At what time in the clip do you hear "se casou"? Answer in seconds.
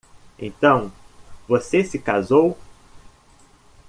1.83-2.57